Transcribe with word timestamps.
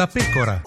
da 0.00 0.06
pecora. 0.06 0.62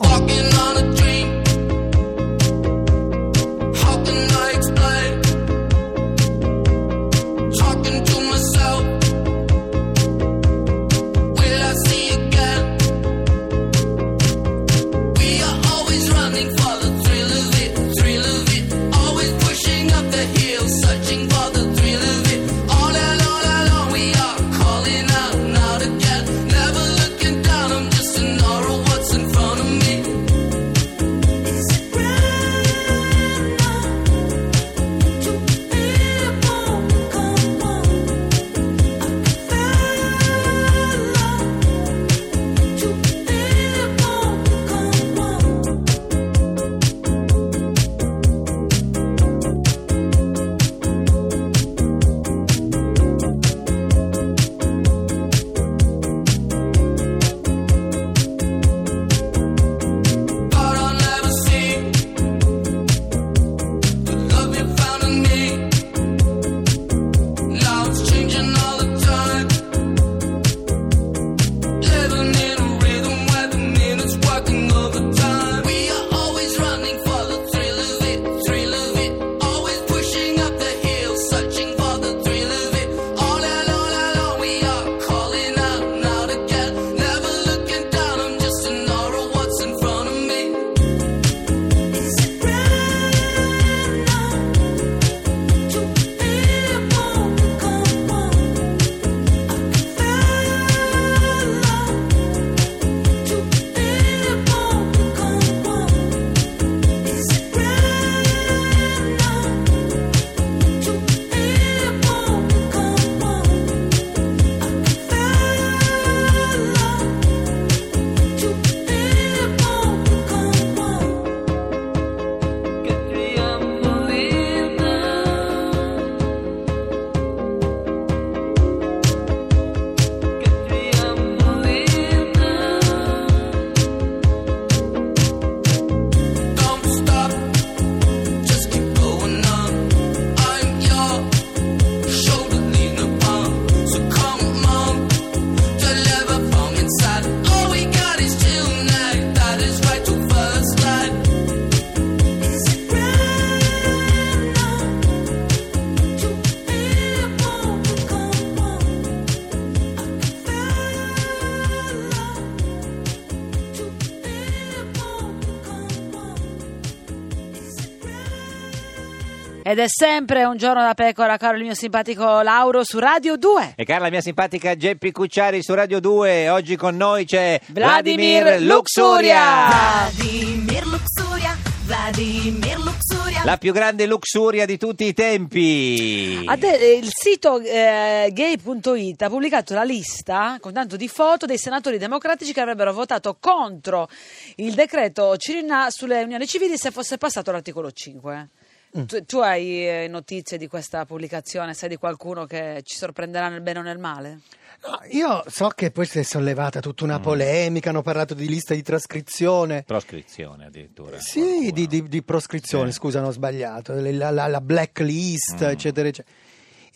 Ed 169.65 169.79
è 169.79 169.87
sempre 169.87 170.43
un 170.43 170.57
giorno 170.57 170.81
da 170.81 170.93
pecora, 170.93 171.37
caro 171.37 171.55
il 171.55 171.63
mio 171.63 171.73
simpatico 171.73 172.41
Lauro 172.41 172.83
su 172.83 172.99
Radio 172.99 173.37
2. 173.37 173.75
E 173.77 173.85
cara 173.85 174.01
la 174.01 174.09
mia 174.09 174.19
simpatica 174.19 174.75
Geppi 174.75 175.13
Cucciari 175.13 175.63
su 175.63 175.73
Radio 175.73 176.01
2, 176.01 176.49
oggi 176.49 176.75
con 176.75 176.97
noi 176.97 177.23
c'è 177.23 177.61
Vladimir 177.67 178.59
Luxuria. 178.59 180.09
Vladimir 180.11 180.85
Luxuria, 180.85 181.57
Vladimir 181.85 182.77
Luxuria. 182.77 183.43
La 183.45 183.57
più 183.57 183.71
grande 183.71 184.05
luxuria 184.05 184.65
di 184.65 184.77
tutti 184.77 185.05
i 185.05 185.13
tempi. 185.13 186.43
Te, 186.59 186.73
eh, 186.73 186.97
il 186.97 187.09
sito 187.09 187.61
eh, 187.61 188.31
gay.it 188.33 189.21
ha 189.21 189.29
pubblicato 189.29 189.73
la 189.73 189.83
lista 189.83 190.57
con 190.59 190.73
tanto 190.73 190.97
di 190.97 191.07
foto 191.07 191.45
dei 191.45 191.57
senatori 191.57 191.97
democratici 191.97 192.51
che 192.51 192.59
avrebbero 192.59 192.91
votato 192.91 193.37
contro 193.39 194.09
il 194.55 194.73
decreto 194.73 195.37
Cirinà 195.37 195.89
sulle 195.89 196.21
unioni 196.21 196.45
civili 196.47 196.75
se 196.75 196.91
fosse 196.91 197.17
passato 197.17 197.49
l'articolo 197.53 197.89
5. 197.89 198.49
Tu, 198.93 199.25
tu 199.25 199.39
hai 199.39 199.87
eh, 199.87 200.07
notizie 200.07 200.57
di 200.59 200.67
questa 200.67 201.03
pubblicazione? 201.05 201.73
Sai 201.73 201.89
di 201.89 201.95
qualcuno 201.97 202.45
che 202.45 202.81
ci 202.83 202.95
sorprenderà 202.95 203.49
nel 203.49 203.61
bene 203.61 203.79
o 203.79 203.81
nel 203.81 203.97
male? 203.97 204.41
No, 204.85 204.99
io 205.09 205.43
so 205.47 205.69
che 205.69 205.89
poi 205.89 206.05
si 206.05 206.19
è 206.19 206.23
sollevata 206.23 206.79
tutta 206.79 207.03
Mm. 207.05 207.07
una 207.09 207.19
polemica, 207.19 207.89
hanno 207.89 208.03
parlato 208.03 208.33
di 208.35 208.47
lista 208.47 208.75
di 208.75 208.83
trascrizione. 208.83 209.81
Proscrizione 209.83 210.65
addirittura. 210.65 211.19
Sì, 211.19 211.71
di, 211.71 211.87
di- 211.87 212.07
di 212.07 212.21
proscrizione, 212.21 212.89
Eh. 212.89 212.91
scusa, 212.93 213.17
hanno 213.19 213.31
sbagliato, 213.31 213.93
la, 213.95 214.29
la- 214.29 214.47
la 214.47 214.61
blacklist, 214.61 215.63
Mm. 215.65 215.69
eccetera, 215.69 216.07
eccetera. 216.07 216.37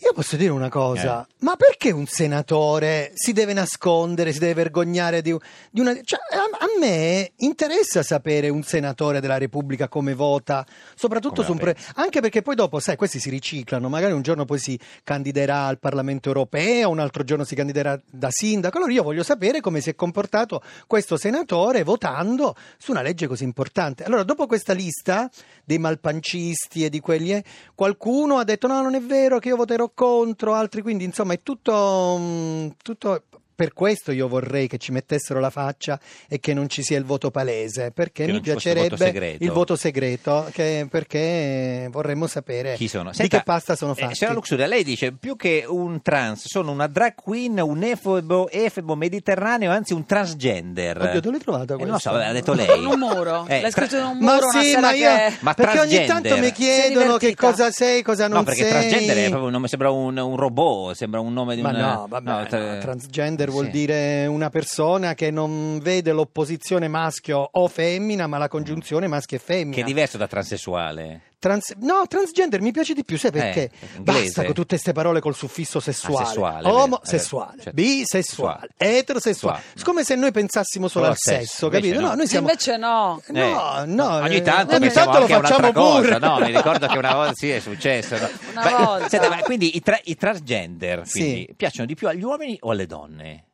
Io 0.00 0.12
posso 0.12 0.36
dire 0.36 0.52
una 0.52 0.68
cosa, 0.68 1.26
ma 1.40 1.56
perché 1.56 1.90
un 1.90 2.06
senatore 2.06 3.10
si 3.14 3.32
deve 3.32 3.52
nascondere, 3.52 4.32
si 4.32 4.38
deve 4.38 4.54
vergognare 4.54 5.22
di, 5.22 5.36
di 5.72 5.80
una... 5.80 5.92
Cioè, 5.92 6.20
a, 6.36 6.64
a 6.64 6.66
me 6.78 7.32
interessa 7.38 8.04
sapere 8.04 8.48
un 8.48 8.62
senatore 8.62 9.20
della 9.20 9.38
Repubblica 9.38 9.88
come 9.88 10.14
vota, 10.14 10.64
soprattutto 10.94 11.42
Come 11.42 11.46
su 11.46 11.52
un... 11.52 11.58
pre-? 11.58 11.76
Anche 11.96 12.20
perché 12.20 12.42
poi 12.42 12.54
dopo, 12.54 12.78
sai, 12.78 12.94
questi 12.94 13.18
si 13.18 13.28
riciclano, 13.28 13.88
magari 13.88 14.12
un 14.12 14.22
giorno 14.22 14.44
poi 14.44 14.60
si 14.60 14.78
candiderà 15.02 15.66
al 15.66 15.80
Parlamento 15.80 16.28
europeo, 16.28 16.90
un 16.90 17.00
altro 17.00 17.24
giorno 17.24 17.42
si 17.42 17.56
candiderà 17.56 18.00
da 18.08 18.28
sindaco, 18.30 18.76
allora 18.76 18.92
io 18.92 19.02
voglio 19.02 19.24
sapere 19.24 19.60
come 19.60 19.80
si 19.80 19.90
è 19.90 19.96
comportato 19.96 20.62
questo 20.86 21.16
senatore 21.16 21.82
votando 21.82 22.54
su 22.76 22.92
una 22.92 23.02
legge 23.02 23.26
così 23.26 23.42
importante. 23.42 24.04
Allora, 24.04 24.22
dopo 24.22 24.46
questa 24.46 24.74
lista 24.74 25.28
dei 25.64 25.78
malpancisti 25.78 26.84
e 26.84 26.88
di 26.88 27.00
quelli, 27.00 27.32
eh, 27.32 27.44
qualcuno 27.74 28.38
ha 28.38 28.44
detto 28.44 28.68
no, 28.68 28.80
non 28.80 28.94
è 28.94 29.00
vero 29.00 29.40
che 29.40 29.48
io 29.48 29.56
voterò 29.56 29.86
contro, 29.94 30.54
altri 30.54 30.82
quindi 30.82 31.04
insomma 31.04 31.34
è 31.34 31.42
tutto, 31.42 32.16
mm, 32.18 32.68
tutto 32.82 33.22
per 33.58 33.72
questo 33.72 34.12
io 34.12 34.28
vorrei 34.28 34.68
che 34.68 34.78
ci 34.78 34.92
mettessero 34.92 35.40
la 35.40 35.50
faccia 35.50 35.98
e 36.28 36.38
che 36.38 36.54
non 36.54 36.68
ci 36.68 36.84
sia 36.84 36.96
il 36.96 37.02
voto 37.04 37.32
palese, 37.32 37.90
perché 37.90 38.24
Che 38.24 38.30
mi 38.30 38.40
piacerebbe 38.40 38.94
voto 38.96 39.44
il 39.44 39.50
voto 39.50 39.74
segreto, 39.74 40.48
che- 40.52 40.86
perché 40.88 41.88
vorremmo 41.90 42.28
sapere 42.28 42.74
Chi 42.76 42.86
sono? 42.86 43.10
di 43.10 43.16
Senta, 43.16 43.38
che 43.38 43.42
pasta 43.42 43.74
sono 43.74 43.96
eh, 43.96 44.00
fatti. 44.02 44.14
signora 44.14 44.36
Luxuria, 44.36 44.66
lei 44.68 44.84
dice 44.84 45.10
più 45.10 45.34
che 45.34 45.64
un 45.66 46.00
trans, 46.02 46.44
sono 46.46 46.70
una 46.70 46.86
drag 46.86 47.14
queen, 47.16 47.58
un 47.58 47.82
efebo, 47.82 48.48
efebo 48.48 48.94
mediterraneo, 48.94 49.72
anzi 49.72 49.92
un 49.92 50.06
transgender. 50.06 50.96
Oddio, 51.00 51.20
dove 51.20 51.30
l'hai 51.36 51.40
trovata 51.44 51.74
Eh, 51.74 51.78
non 51.78 51.88
lo 51.88 51.98
so, 51.98 52.10
questa? 52.10 52.28
ha 52.28 52.32
detto 52.32 52.52
lei. 52.52 52.84
Un 52.84 52.96
muro. 52.96 53.44
Eh, 53.48 53.60
L'hai 53.60 53.72
scritto 53.72 53.96
in 53.96 54.04
un 54.04 54.18
Ma 54.18 54.34
muro 54.34 54.46
una 54.50 54.60
sì, 54.62 54.66
sera 54.68 54.80
ma 54.80 54.92
io 54.92 55.08
che... 55.16 55.32
Ma 55.40 55.54
perché 55.54 55.80
ogni 55.80 56.04
tanto 56.06 56.38
mi 56.38 56.52
chiedono 56.52 57.16
che 57.16 57.34
cosa 57.34 57.72
sei, 57.72 58.02
cosa 58.02 58.28
non 58.28 58.38
No, 58.38 58.44
perché 58.44 58.62
sei. 58.62 58.70
transgender 58.70 59.16
è 59.16 59.22
proprio 59.28 59.46
un 59.46 59.52
nome, 59.52 59.66
sembra 59.66 59.90
un, 59.90 60.16
un 60.16 60.36
robot, 60.36 60.94
sembra 60.94 61.18
un 61.18 61.32
nome 61.32 61.56
di 61.56 61.62
Ma 61.62 61.70
un... 61.70 61.76
no, 61.76 62.06
vabbè, 62.08 62.46
tra- 62.46 62.74
no, 62.74 62.78
transgender 62.78 63.47
vuol 63.48 63.66
sì. 63.66 63.70
dire 63.70 64.26
una 64.26 64.50
persona 64.50 65.14
che 65.14 65.30
non 65.30 65.78
vede 65.80 66.12
l'opposizione 66.12 66.88
maschio 66.88 67.48
o 67.50 67.68
femmina, 67.68 68.26
ma 68.26 68.38
la 68.38 68.48
congiunzione 68.48 69.06
maschio 69.06 69.36
e 69.36 69.40
femmina. 69.40 69.74
Che 69.74 69.82
è 69.82 69.84
diverso 69.84 70.16
da 70.16 70.26
transessuale. 70.26 71.27
Trans- 71.40 71.74
no, 71.80 72.04
transgender 72.08 72.60
mi 72.60 72.72
piace 72.72 72.94
di 72.94 73.04
più, 73.04 73.16
sai 73.16 73.30
perché? 73.30 73.70
inglese. 73.96 74.22
Basta 74.24 74.44
con 74.44 74.54
tutte 74.54 74.70
queste 74.74 74.92
parole 74.92 75.20
col 75.20 75.36
suffisso 75.36 75.78
sessuale. 75.78 76.24
Ah, 76.24 76.26
sessuale, 76.26 76.68
Omosessuale, 76.68 77.52
eh, 77.52 77.56
certo. 77.62 77.70
bisessuale, 77.72 78.22
Sessuale. 78.24 78.68
eterosessuale. 78.98 79.58
Sessuale. 79.60 79.84
Come 79.84 80.02
se 80.04 80.14
noi 80.16 80.32
pensassimo 80.32 80.88
solo 80.88 81.06
al 81.06 81.14
sesso, 81.16 81.40
sesso, 81.40 81.68
capito? 81.68 82.00
no. 82.00 82.08
No, 82.08 82.14
noi 82.14 82.26
siamo... 82.26 82.48
Invece 82.48 82.76
no. 82.76 83.22
No, 83.28 83.82
Eh, 83.82 83.86
no, 83.86 84.14
ogni 84.16 84.36
eh, 84.36 84.42
tanto 84.42 84.74
ogni 84.74 84.90
tanto 84.90 85.18
lo 85.20 85.26
facciamo 85.28 85.72
cosa, 85.72 86.00
pure. 86.00 86.18
no? 86.18 86.38
Mi 86.40 86.46
ricordo 86.56 86.86
che 86.88 86.98
una 86.98 87.14
volta 87.14 87.32
sì 87.34 87.50
è 87.50 87.60
successo. 87.60 88.16
no? 88.16 88.28
Una 88.52 88.70
Ma- 88.70 88.84
volta. 88.84 89.08
senta, 89.08 89.28
ma 89.28 89.40
quindi 89.42 89.76
i, 89.76 89.80
tra- 89.80 90.00
i 90.02 90.16
transgender 90.16 91.06
Sì. 91.06 91.18
quindi, 91.20 91.48
piacciono 91.56 91.86
di 91.86 91.94
più 91.94 92.08
agli 92.08 92.22
uomini 92.24 92.56
o 92.62 92.70
alle 92.72 92.86
donne? 92.86 93.44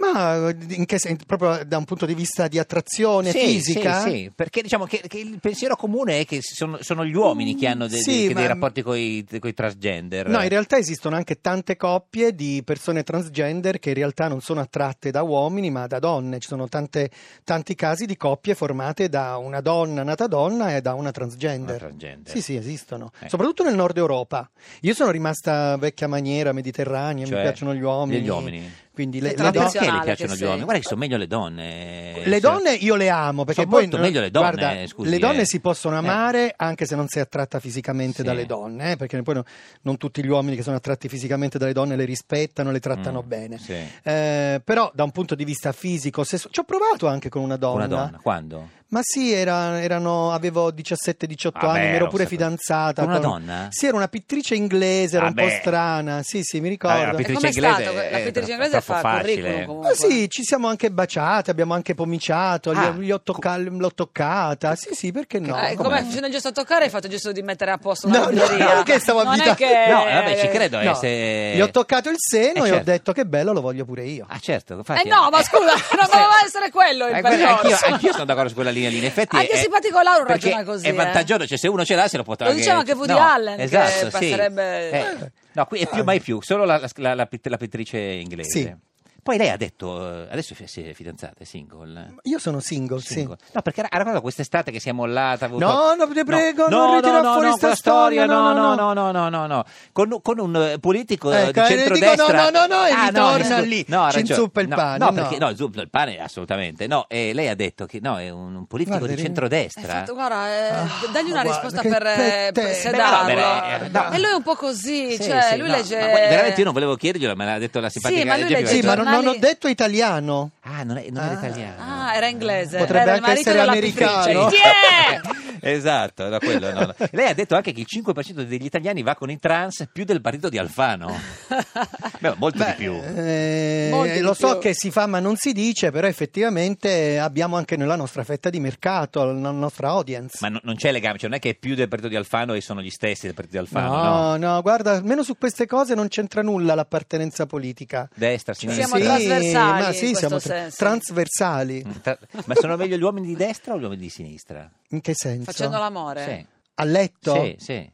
Ma 0.00 0.50
in 0.68 0.86
che 0.86 0.98
sen- 0.98 1.18
proprio 1.26 1.62
da 1.66 1.76
un 1.76 1.84
punto 1.84 2.06
di 2.06 2.14
vista 2.14 2.48
di 2.48 2.58
attrazione 2.58 3.30
Sì, 3.32 3.38
fisica? 3.38 4.00
Sì, 4.02 4.10
sì, 4.10 4.32
perché 4.34 4.62
diciamo 4.62 4.86
che, 4.86 5.02
che 5.06 5.18
il 5.18 5.38
pensiero 5.40 5.76
comune 5.76 6.20
è 6.20 6.24
che 6.24 6.38
sono, 6.40 6.78
sono 6.80 7.04
gli 7.04 7.14
uomini 7.14 7.54
che 7.54 7.66
hanno 7.66 7.86
de- 7.86 7.96
de- 7.96 8.02
Sì, 8.02 8.24
dei 8.26 8.32
ma- 8.34 8.46
rapporti 8.46 8.80
con 8.82 8.96
i 8.96 9.24
transgender. 9.54 10.26
No, 10.28 10.42
in 10.42 10.48
realtà 10.48 10.78
esistono 10.78 11.16
anche 11.16 11.40
tante 11.42 11.76
coppie 11.76 12.34
di 12.34 12.62
persone 12.64 13.02
transgender 13.02 13.78
che 13.78 13.90
in 13.90 13.94
realtà 13.96 14.26
non 14.28 14.40
sono 14.40 14.60
attratte 14.60 15.10
da 15.10 15.22
uomini 15.22 15.70
ma 15.70 15.86
da 15.86 15.98
donne. 15.98 16.38
Ci 16.38 16.48
sono 16.48 16.66
tante- 16.66 17.10
tanti 17.44 17.74
casi 17.74 18.06
di 18.06 18.16
coppie 18.16 18.54
formate 18.54 19.08
da 19.10 19.36
una 19.36 19.60
donna 19.60 20.02
nata 20.02 20.26
donna 20.26 20.74
e 20.74 20.80
da 20.80 20.94
una 20.94 21.10
transgender. 21.10 21.68
Una 21.76 21.78
transgender. 21.78 22.32
Sì, 22.32 22.40
sì, 22.40 22.56
esistono. 22.56 23.10
Eh. 23.20 23.28
Soprattutto 23.28 23.64
nel 23.64 23.74
nord 23.74 23.98
Europa. 23.98 24.50
Io 24.80 24.94
sono 24.94 25.10
rimasta 25.10 25.76
vecchia 25.76 26.08
maniera 26.08 26.52
mediterranea, 26.52 27.24
mi 27.24 27.30
Cioè, 27.30 27.42
piacciono 27.42 27.74
gli 27.74 27.82
uomini. 27.82 28.22
gli 28.22 28.28
uomini. 28.28 28.72
Quindi 28.92 29.20
le, 29.20 29.34
le 29.36 29.42
Ma 29.42 29.50
donne- 29.50 29.70
perché 29.70 29.90
le 29.90 30.00
piacciono 30.02 30.34
gli 30.34 30.42
uomini? 30.42 30.62
Guarda 30.64 30.80
che 30.82 30.88
sono 30.88 31.00
meglio 31.00 31.16
le 31.16 31.26
donne. 31.26 32.22
Le 32.24 32.40
donne 32.40 32.72
io 32.74 32.96
le 32.96 33.08
amo 33.08 33.44
perché 33.44 33.62
Sono 33.62 33.72
poi 33.74 33.82
molto 33.86 33.98
meglio 33.98 34.20
le 34.20 34.30
donne, 34.30 34.50
guarda, 34.50 34.86
scusi, 34.86 35.08
le 35.08 35.18
donne 35.18 35.40
eh. 35.42 35.46
si 35.46 35.60
possono 35.60 35.94
Eh. 35.94 35.98
amare 35.98 36.52
anche 36.56 36.84
se 36.86 36.96
non 36.96 37.06
sei 37.08 37.22
attratta 37.22 37.60
fisicamente 37.60 38.16
Sì. 38.18 38.22
dalle 38.24 38.44
donne, 38.46 38.92
eh, 38.92 38.96
perché 38.96 39.22
poi 39.22 39.34
no- 39.36 39.44
non 39.82 39.96
tutti 39.96 40.22
gli 40.22 40.28
uomini 40.28 40.56
che 40.56 40.62
sono 40.62 40.76
attratti 40.76 41.08
fisicamente 41.08 41.56
dalle 41.56 41.72
donne 41.72 41.96
le 41.96 42.04
rispettano, 42.04 42.70
le 42.72 42.80
trattano 42.80 43.22
Mm, 43.22 43.28
bene. 43.28 43.58
sì. 43.58 43.74
Eh, 44.02 44.60
però 44.62 44.90
da 44.92 45.04
un 45.04 45.12
punto 45.12 45.34
di 45.34 45.44
vista 45.44 45.72
fisico, 45.72 46.24
se- 46.24 46.38
ci 46.50 46.60
ho 46.60 46.64
provato 46.64 47.06
anche 47.06 47.28
con 47.28 47.42
una 47.42 47.56
donna. 47.56 47.76
Una 47.76 47.86
donna, 47.86 48.18
quando? 48.20 48.68
Ma 48.90 48.98
sì, 49.02 49.32
era- 49.32 49.80
erano, 49.80 50.32
avevo 50.32 50.72
17-18 50.72 51.50
Vabbè, 51.52 51.78
anni, 51.78 51.88
mi 51.90 51.94
ero 51.94 52.08
pure 52.08 52.24
sapevo. 52.24 52.42
fidanzata. 52.42 53.02
Con 53.02 53.10
una 53.10 53.20
donna? 53.20 53.66
Sì, 53.70 53.86
era 53.86 53.96
una 53.96 54.08
pittrice 54.08 54.56
inglese, 54.56 55.16
era 55.16 55.26
un 55.26 55.34
po' 55.34 55.42
Vabbè. 55.42 55.58
strana. 55.60 56.20
Sì, 56.24 56.42
sì, 56.42 56.58
mi 56.60 56.66
Ah, 56.66 56.70
ricordo. 56.70 56.96
la 57.04 57.10
E 57.12 57.14
pittrice 57.14 57.46
inglese 57.46 57.82
stato? 57.84 57.98
è 58.00 58.10
La 58.10 58.18
pittrice 58.18 58.50
inglese 58.52 58.80
fa 58.80 58.98
facile. 59.00 59.40
curriculum 59.42 59.84
Ah 59.86 59.94
sì, 59.94 60.28
ci 60.28 60.42
siamo 60.42 60.66
anche 60.66 60.90
baciati, 60.90 61.50
abbiamo 61.50 61.74
anche 61.74 61.94
pomiciato, 61.94 62.72
gli 62.74 62.78
Ah, 62.78 62.88
ho- 62.88 62.94
gli 63.00 63.10
ho 63.12 63.20
tocca- 63.22 63.56
l'ho 63.58 63.92
toccata. 63.94 64.74
Sì, 64.74 64.88
sì, 64.92 65.12
perché 65.12 65.38
no? 65.38 65.56
Eh, 65.62 65.76
come 65.76 66.02
facendo 66.02 66.26
il 66.26 66.32
gesto 66.32 66.48
a 66.48 66.52
toccare 66.52 66.84
hai 66.86 66.90
fatto 66.90 67.06
il 67.06 67.12
gesto 67.12 67.30
di 67.30 67.42
mettere 67.42 67.70
a 67.70 67.78
posto 67.78 68.08
una 68.08 68.18
no, 68.24 68.30
libreria. 68.30 68.74
no, 68.74 68.82
che 68.82 68.98
stavo 68.98 69.22
non 69.22 69.34
è 69.40 69.48
abitando- 69.50 69.54
che... 69.54 69.90
No, 69.92 70.04
vabbè, 70.04 70.38
ci 70.40 70.48
credo. 70.48 70.80
eh, 70.80 70.84
No, 70.84 70.94
se- 70.94 71.52
Gli 71.54 71.60
ho 71.60 71.70
toccato 71.70 72.08
il 72.08 72.16
seno 72.18 72.64
Eh, 72.64 72.68
e 72.68 72.70
ho 72.70 72.74
certo. 72.74 72.90
detto 72.90 73.12
che 73.12 73.24
bello, 73.24 73.52
lo 73.52 73.60
voglio 73.60 73.84
pure 73.84 74.02
io. 74.04 74.26
Ah, 74.28 74.38
certo. 74.40 74.72
Eh 74.74 74.76
infatti- 74.78 75.08
no, 75.08 75.28
ma 75.30 75.40
scusa, 75.44 75.74
non 75.96 76.06
doveva 76.10 76.32
essere 76.44 76.70
quello 76.70 77.06
il 77.06 77.14
Eh, 77.14 77.20
percorso. 77.20 77.46
anch'io, 77.68 77.78
anch'io 77.94 78.12
sono 78.12 78.24
d'accordo 78.24 78.48
su 78.48 78.54
quella 78.56 78.70
linea 78.70 78.78
lì. 78.88 78.98
In 78.98 79.04
effetti 79.04 79.36
Anche 79.36 79.50
è, 79.52 79.56
simpatico 79.56 80.00
Lauro 80.00 80.24
ragiona 80.24 80.64
così, 80.64 80.86
È 80.86 80.90
eh. 80.90 80.92
vantaggioso, 80.92 81.46
cioè 81.46 81.58
se 81.58 81.68
uno 81.68 81.84
ce 81.84 81.94
l'ha 81.94 82.08
se 82.08 82.16
lo 82.16 82.22
può 82.22 82.34
Lo 82.38 82.52
diceva 82.52 82.78
anche 82.78 82.92
Woody 82.92 83.12
Allen, 83.12 83.56
che 83.56 83.62
esatto, 83.64 83.90
sì. 83.90 84.10
passerebbe- 84.10 84.90
Eh, 84.90 85.32
no, 85.52 85.66
qui 85.66 85.80
è 85.80 85.88
più 85.88 86.02
mai 86.04 86.20
più, 86.20 86.40
solo 86.40 86.64
la, 86.64 86.78
la, 86.78 87.14
la, 87.14 87.28
la 87.42 87.56
pittrice 87.56 87.98
inglese. 87.98 88.50
Sì. 88.50 88.74
Poi 89.22 89.36
lei 89.36 89.50
ha 89.50 89.56
detto, 89.56 90.24
eh, 90.24 90.28
adesso 90.30 90.54
si 90.64 90.82
è 90.82 90.92
fidanzata, 90.92 91.34
è 91.38 91.44
single. 91.44 92.14
Io 92.22 92.38
sono 92.38 92.60
single, 92.60 93.00
single. 93.00 93.36
sì. 93.38 93.52
No, 93.52 93.62
perché 93.62 93.82
raccomando 93.82 94.20
quest'estate 94.20 94.70
che 94.70 94.80
si 94.80 94.88
è 94.88 94.92
mollata. 94.92 95.46
Avuto... 95.46 95.66
No, 95.66 95.94
no, 95.94 96.08
ti 96.08 96.24
prego, 96.24 96.68
no, 96.68 96.76
non 96.76 96.88
no, 96.88 96.94
ritira 96.96 97.20
no, 97.20 97.32
fuori 97.32 97.48
no, 97.48 97.56
sta 97.56 97.74
storia. 97.74 98.26
No, 98.26 98.52
no, 98.52 98.74
no, 98.74 98.92
no, 98.92 99.10
no, 99.10 99.28
no, 99.28 99.46
no. 99.46 99.64
Con, 99.92 100.20
con 100.22 100.38
un 100.38 100.56
eh, 100.56 100.78
politico 100.78 101.32
eh, 101.32 101.48
eh 101.48 101.52
di 101.52 101.60
centrodestra. 101.60 102.26
Dico, 102.26 102.32
no, 102.32 102.50
no, 102.50 102.66
no, 102.66 102.84
e 102.84 102.90
ah, 102.92 103.06
ritorna 103.06 103.58
lì. 103.60 103.84
No, 103.88 104.10
Ci 104.10 104.20
inzuppa 104.20 104.60
il 104.60 104.68
no, 104.68 104.76
pane. 104.76 104.98
No, 104.98 105.04
no. 105.06 105.12
perché, 105.12 105.38
no, 105.38 105.54
zuppa 105.54 105.80
il 105.80 105.90
pane 105.90 106.18
assolutamente. 106.18 106.86
No, 106.86 107.06
eh, 107.08 107.32
lei 107.32 107.48
ha 107.48 107.54
detto 107.54 107.86
che 107.86 108.00
no, 108.00 108.18
è 108.18 108.30
un, 108.30 108.66
politico 108.66 108.98
guarda, 108.98 109.14
di 109.14 109.22
centrodestra. 109.22 109.82
Fatto, 109.82 110.14
guarda, 110.14 110.48
eh, 110.48 110.70
ah, 110.70 110.88
dagli 111.12 111.30
una 111.30 111.42
risposta 111.42 111.82
per, 111.82 112.06
eh, 112.06 112.50
per 112.52 112.72
sedarlo. 112.72 114.14
E 114.14 114.18
lui 114.18 114.30
è 114.30 114.34
un 114.34 114.42
po' 114.42 114.54
così, 114.54 115.18
cioè, 115.20 115.56
lui 115.56 115.68
legge... 115.68 115.96
Veramente 115.96 116.58
io 116.58 116.64
non 116.64 116.72
volevo 116.72 116.96
chiederglielo, 116.96 117.34
ma 117.36 117.44
l'ha 117.44 117.58
detto 117.58 117.80
la 117.80 117.88
simpatica. 117.88 118.20
Sì, 118.20 118.26
ma 118.26 118.36
lui 118.36 118.48
legge 118.48 118.78
non, 119.10 119.24
non 119.24 119.34
ho 119.34 119.38
detto 119.38 119.68
italiano. 119.68 120.50
Ah, 120.62 120.82
non, 120.82 120.96
è, 120.98 121.06
non 121.10 121.24
era 121.24 121.32
Ah. 121.40 121.46
italiano. 121.46 121.74
Ah, 121.78 122.14
era 122.14 122.26
inglese. 122.28 122.78
Potrebbe 122.78 123.10
era 123.10 123.16
il 123.16 123.22
anche 123.24 123.28
marito 123.30 123.40
essere 123.48 123.58
della 123.58 123.70
americano. 123.72 124.46
pittrice. 124.46 125.39
Esatto, 125.60 126.26
era 126.26 126.38
quello. 126.38 126.72
no, 126.72 126.80
no. 126.80 126.94
Lei 127.12 127.28
ha 127.28 127.34
detto 127.34 127.54
anche 127.54 127.72
che 127.72 127.80
il 127.80 127.86
5% 127.88 128.42
degli 128.42 128.64
italiani 128.64 129.02
va 129.02 129.14
con 129.14 129.30
i 129.30 129.38
trans 129.38 129.88
più 129.92 130.04
del 130.04 130.20
partito 130.20 130.48
di 130.48 130.58
Alfano. 130.58 131.14
Beh, 132.20 132.34
molto 132.36 132.64
di 132.64 132.72
più. 132.76 132.92
Eh, 132.94 133.88
Molti 133.90 134.12
di 134.14 134.20
lo 134.20 134.34
so 134.34 134.52
più. 134.52 134.60
che 134.68 134.74
si 134.74 134.90
fa 134.90 135.06
ma 135.06 135.18
non 135.20 135.36
si 135.36 135.52
dice, 135.52 135.90
però 135.90 136.06
effettivamente 136.06 137.18
abbiamo 137.18 137.56
anche 137.56 137.76
nella 137.76 137.96
nostra 137.96 138.24
fetta 138.24 138.50
di 138.50 138.60
mercato, 138.60 139.24
la 139.24 139.50
nostra 139.50 139.88
audience. 139.88 140.38
Ma 140.40 140.48
no- 140.48 140.60
non 140.62 140.76
c'è 140.76 140.92
legame, 140.92 141.18
cioè 141.18 141.28
non 141.28 141.38
è 141.38 141.40
che 141.40 141.50
è 141.50 141.54
più 141.54 141.74
del 141.74 141.88
partito 141.88 142.08
di 142.08 142.16
Alfano 142.16 142.54
e 142.54 142.60
sono 142.60 142.82
gli 142.82 142.90
stessi 142.90 143.26
del 143.26 143.34
partito 143.34 143.56
di 143.56 143.62
Alfano, 143.62 143.94
no? 143.96 144.36
No, 144.36 144.36
no, 144.54 144.62
guarda, 144.62 144.92
almeno 144.92 145.22
su 145.22 145.36
queste 145.38 145.66
cose 145.66 145.94
non 145.94 146.08
c'entra 146.08 146.42
nulla 146.42 146.74
l'appartenenza 146.74 147.46
politica. 147.46 148.08
Destra, 148.14 148.54
sinistra. 148.54 148.86
Siamo 148.86 149.02
trasversali 149.04 149.82
ma 149.82 149.92
sì, 149.92 150.14
siamo 150.14 150.38
tra- 150.38 150.54
senso. 150.54 150.76
trasversali. 150.76 151.84
Tra- 152.02 152.18
Ma 152.46 152.54
sono 152.54 152.76
meglio 152.76 152.96
gli 152.96 153.02
uomini 153.02 153.26
di 153.28 153.36
destra 153.36 153.74
o 153.74 153.78
gli 153.78 153.82
uomini 153.82 154.02
di 154.02 154.08
sinistra? 154.08 154.70
In 154.90 155.00
che 155.00 155.12
senso? 155.14 155.44
Facendo 155.44 155.78
l'amore. 155.78 156.24
Sì. 156.24 156.46
A 156.74 156.84
letto? 156.84 157.34
Sì, 157.42 157.56
sì. 157.58 157.92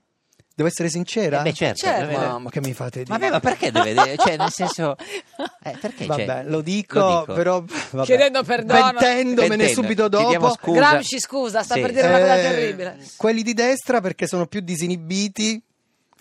Devo 0.57 0.71
essere 0.71 0.89
sincera? 0.89 1.41
Eh 1.41 1.43
beh, 1.43 1.53
certo. 1.53 1.85
Certo. 1.87 2.07
deve- 2.07 2.17
Mamma, 2.17 2.49
che 2.49 2.61
mi 2.63 2.73
fate 2.73 3.03
dire? 3.03 3.11
Vabbè, 3.19 3.31
ma 3.31 3.41
perché 3.41 3.71
deve 3.71 3.93
dire? 3.93 4.17
Cioè, 4.17 4.39
nel 4.39 4.51
senso... 4.51 4.97
eh, 5.63 5.77
perché? 5.79 6.07
Vabbè, 6.07 6.25
Cioè, 6.25 6.43
lo, 6.45 6.63
dico, 6.63 6.99
lo 6.99 7.21
dico. 7.21 7.33
però 7.35 7.63
vabbè. 7.91 8.05
Chiedendo 8.07 8.43
perdono. 8.43 8.93
pentendomene 8.95 9.49
Pentendo. 9.49 9.73
subito 9.83 10.09
dopo. 10.09 10.51
scusa. 10.55 10.79
Gramsci, 10.79 11.21
scusa, 11.21 11.63
sta 11.63 11.75
Sì. 11.75 11.81
per 11.83 11.93
dire 11.93 12.09
una 12.09 12.19
cosa 12.21 12.39
Eh, 12.39 12.43
terribile. 12.43 12.99
Quelli 13.19 13.43
di 13.43 13.53
destra 13.53 14.01
perché 14.01 14.27
sono 14.27 14.47
più 14.47 14.61
disinibiti 14.61 15.63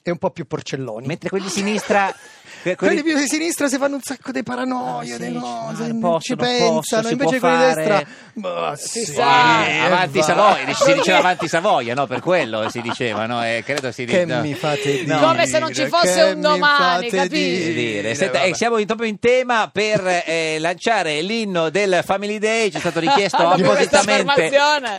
e 0.03 0.11
un 0.11 0.17
po' 0.17 0.31
più 0.31 0.45
porcelloni. 0.45 1.07
Mentre 1.07 1.29
quelli 1.29 1.45
di 1.45 1.51
sinistra... 1.51 2.13
que- 2.73 2.75
quelli 2.87 3.03
più 3.03 3.15
di 3.17 3.27
sinistra 3.27 3.67
si 3.67 3.77
fanno 3.77 3.95
un 3.95 4.01
sacco 4.01 4.31
di 4.31 4.41
paranoie, 4.43 5.13
Ah, 5.13 5.17
sì, 5.17 5.27
di 5.27 5.33
ci- 5.33 5.39
cose, 5.39 5.87
non 5.87 5.99
posso, 5.99 6.19
ci 6.21 6.35
non 6.35 6.45
pensano, 6.47 6.73
posso, 6.73 7.03
si 7.03 7.11
invece 7.11 7.39
quelli 7.39 7.57
di 7.57 7.63
destra 7.63 8.03
ma 8.35 8.73
sì, 8.75 9.05
sa. 9.05 9.85
avanti 9.85 10.17
va. 10.17 10.23
Savoia, 10.23 10.73
si 10.73 10.93
diceva 10.93 11.17
avanti 11.19 11.47
Savoia, 11.47 11.93
no? 11.93 12.07
Per 12.07 12.19
quello 12.19 12.67
si 12.69 12.81
diceva, 12.81 13.25
no? 13.27 13.43
E 13.45 13.61
credo 13.65 13.91
si 13.91 14.05
Che 14.05 14.25
no. 14.25 14.41
mi 14.41 14.53
fate 14.55 14.81
dire? 15.03 15.05
No. 15.05 15.19
Come 15.27 15.45
se 15.47 15.59
non 15.59 15.73
ci 15.73 15.85
fosse 15.87 16.21
un 16.23 16.41
domani, 16.41 17.09
capisci? 17.09 17.61
Si 17.63 17.73
dire. 17.73 18.15
Senta, 18.15 18.41
eh, 18.41 18.53
siamo 18.55 18.77
in, 18.77 18.85
proprio 18.87 19.07
in 19.07 19.19
tema 19.19 19.69
per 19.71 20.23
eh, 20.25 20.57
lanciare 20.59 21.21
l'inno 21.21 21.69
del 21.69 22.01
Family 22.03 22.39
Day, 22.39 22.71
ci 22.71 22.77
è 22.77 22.79
stato 22.79 22.99
richiesto 22.99 23.37
appositamente 23.47 24.51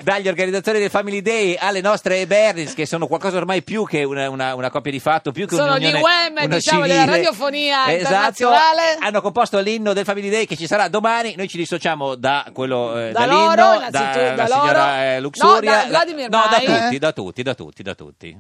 dagli 0.02 0.28
organizzatori 0.28 0.78
del 0.78 0.90
Family 0.90 1.20
Day 1.20 1.56
alle 1.58 1.80
nostre 1.80 2.26
Bernis, 2.26 2.75
che 2.75 2.87
sono 2.87 3.06
qualcosa 3.06 3.37
ormai 3.37 3.62
più 3.62 3.85
che 3.85 4.04
una, 4.04 4.30
una- 4.30 4.54
una 4.54 4.70
coppia 4.70 4.92
di 4.92 5.00
fatto, 5.00 5.32
più 5.32 5.46
che 5.46 5.56
Sono 5.56 5.73
un'unione 5.73 5.99
gli 5.99 6.02
UEM, 6.02 6.32
una 6.44 6.46
diciamo, 6.56 6.82
civile. 6.85 7.00
della 7.00 7.12
radiofonia 7.16 7.54
Esatto. 7.64 7.90
internazionale. 7.92 8.96
Hanno 9.00 9.20
composto 9.20 9.58
l'inno 9.60 9.92
del 9.92 10.04
Family 10.04 10.28
Day 10.30 10.46
che 10.46 10.56
ci 10.56 10.66
sarà 10.66 10.88
domani, 10.88 11.34
noi 11.36 11.48
ci 11.48 11.56
dissociamo 11.56 12.14
da 12.14 12.44
quello 12.52 12.98
eh, 12.98 13.12
Da 13.12 13.20
dall'inno, 13.26 13.54
loro, 13.54 13.78
da, 13.78 13.90
da 13.90 14.34
la 14.36 14.46
signora 14.46 14.72
loro. 14.86 15.00
eh, 15.02 15.20
Luxuria, 15.20 15.76
No, 15.76 15.82
da 15.82 15.88
Vladimir 15.88 16.28
no, 16.30 16.44
da 16.50 16.58
tutti, 16.58 16.94
Eh? 16.94 16.98
da 16.98 17.12
tutti, 17.12 17.42
da 17.42 17.54
tutti, 17.54 17.82
da 17.82 17.94
tutti. 17.94 18.38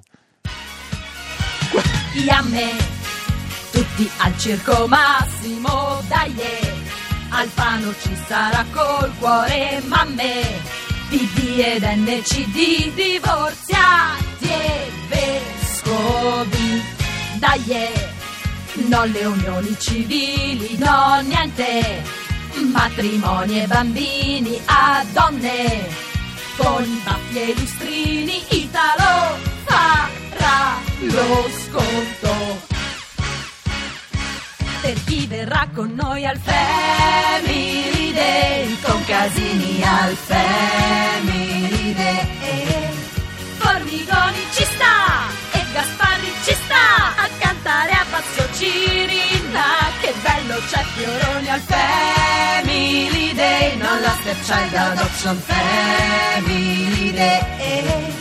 Yamme, 2.14 2.70
tutti 3.72 4.10
al 4.18 4.38
circo 4.38 4.86
massimo, 4.86 6.00
dai, 6.08 6.34
Alfano 7.28 7.92
ci 8.00 8.16
sarà 8.26 8.64
col 8.72 9.12
cuore, 9.18 9.82
mamme, 9.86 10.44
PD 11.10 11.58
ed 11.58 11.82
NCD, 11.82 12.94
divorziati 12.94 14.48
e 14.48 14.90
vescovi, 15.08 16.82
dai, 17.38 17.62
non 18.88 19.10
le 19.10 19.24
unioni 19.24 19.76
civili, 19.78 20.76
no 20.78 21.20
niente, 21.22 22.02
matrimoni 22.72 23.62
e 23.62 23.66
bambini 23.66 24.60
a 24.66 25.04
donne, 25.12 25.88
con 26.56 26.82
i 26.82 27.00
baffi 27.04 27.38
e 27.38 27.50
i 27.50 27.58
lustrini, 27.58 28.42
Italo 28.48 29.38
farà 29.64 30.78
lo 31.00 31.48
sconto. 31.64 32.74
Per 34.80 35.04
chi 35.04 35.26
verrà 35.26 35.68
con 35.74 35.92
noi 35.94 36.24
al 36.24 36.38
Family 36.38 38.12
Day 38.12 38.78
con 38.82 39.04
Casini 39.04 39.82
al 39.82 40.14
Family 40.14 41.25
Masterchild 54.16 54.74
Adoption 54.74 55.36
Family 55.36 57.12
Day. 57.12 58.14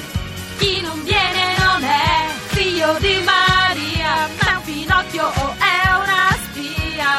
Chi 0.57 0.81
non 0.81 1.01
viene 1.03 1.55
non 1.57 1.83
è 1.83 2.27
figlio 2.47 2.97
di 2.99 3.23
Maria, 3.23 4.27
ma 4.41 4.57
un 4.57 4.63
Pinocchio 4.65 5.25
o 5.25 5.53
è 5.53 5.87
una 5.95 6.37
spia. 6.43 7.11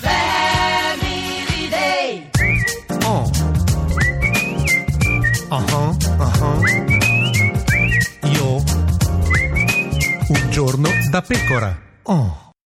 Family 0.00 1.68
Day. 1.68 2.30
Oh. 3.04 3.30
Uh-huh, 5.50 5.96
uh-huh. 6.18 6.64
Io. 8.30 8.64
Un 10.28 10.50
giorno 10.50 10.88
da 11.10 11.20
pecora. 11.20 11.78
Oh. 12.04 12.45